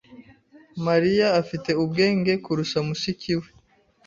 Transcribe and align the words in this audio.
Mariya 0.85 1.27
afite 1.41 1.69
ubwenge 1.83 2.31
kurusha 2.43 2.79
mushiki 2.87 3.33
we.. 3.39 3.47